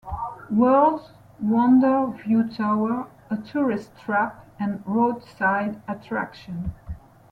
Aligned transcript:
World's 0.49 1.11
Wonder 1.39 2.07
View 2.23 2.49
Tower, 2.49 3.05
a 3.29 3.37
tourist 3.37 3.91
trap 3.99 4.49
and 4.59 4.81
roadside 4.87 5.79
attraction. 5.87 6.73